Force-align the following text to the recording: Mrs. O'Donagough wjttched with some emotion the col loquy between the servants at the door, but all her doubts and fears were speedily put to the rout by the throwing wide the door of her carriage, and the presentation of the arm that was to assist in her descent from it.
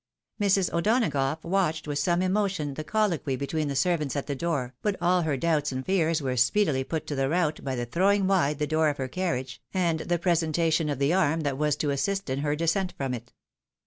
Mrs. 0.41 0.73
O'Donagough 0.73 1.43
wjttched 1.43 1.85
with 1.85 1.99
some 1.99 2.23
emotion 2.23 2.73
the 2.73 2.83
col 2.83 3.09
loquy 3.11 3.37
between 3.37 3.67
the 3.67 3.75
servants 3.75 4.15
at 4.15 4.25
the 4.25 4.33
door, 4.35 4.73
but 4.81 4.95
all 4.99 5.21
her 5.21 5.37
doubts 5.37 5.71
and 5.71 5.85
fears 5.85 6.23
were 6.23 6.35
speedily 6.35 6.83
put 6.83 7.05
to 7.05 7.13
the 7.13 7.29
rout 7.29 7.59
by 7.63 7.75
the 7.75 7.85
throwing 7.85 8.25
wide 8.25 8.57
the 8.57 8.65
door 8.65 8.89
of 8.89 8.97
her 8.97 9.07
carriage, 9.07 9.61
and 9.75 9.99
the 9.99 10.17
presentation 10.17 10.89
of 10.89 10.97
the 10.97 11.13
arm 11.13 11.41
that 11.41 11.55
was 11.59 11.75
to 11.75 11.91
assist 11.91 12.31
in 12.31 12.39
her 12.39 12.55
descent 12.55 12.95
from 12.97 13.13
it. 13.13 13.31